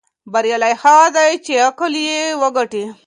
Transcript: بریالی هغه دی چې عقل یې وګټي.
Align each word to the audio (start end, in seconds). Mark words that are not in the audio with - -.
بریالی 0.31 0.73
هغه 0.83 1.07
دی 1.15 1.31
چې 1.45 1.53
عقل 1.67 1.93
یې 2.07 2.21
وګټي. 2.41 2.85